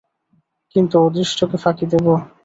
কিন্তু, 0.75 0.95
অদৃষ্টকে 1.01 1.57
ফাঁকি 1.57 1.85
দেব। 1.85 2.05